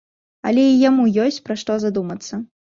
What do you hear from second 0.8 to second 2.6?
яму ёсць пра што задумацца.